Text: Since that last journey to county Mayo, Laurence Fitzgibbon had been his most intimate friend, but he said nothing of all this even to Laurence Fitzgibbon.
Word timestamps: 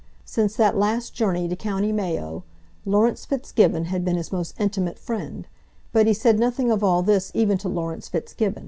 Since 0.25 0.55
that 0.55 0.75
last 0.79 1.13
journey 1.13 1.47
to 1.47 1.55
county 1.55 1.91
Mayo, 1.91 2.43
Laurence 2.85 3.23
Fitzgibbon 3.23 3.85
had 3.85 4.03
been 4.03 4.15
his 4.15 4.31
most 4.31 4.59
intimate 4.59 4.97
friend, 4.97 5.47
but 5.93 6.07
he 6.07 6.13
said 6.15 6.39
nothing 6.39 6.71
of 6.71 6.83
all 6.83 7.03
this 7.03 7.31
even 7.35 7.59
to 7.59 7.69
Laurence 7.69 8.07
Fitzgibbon. 8.07 8.59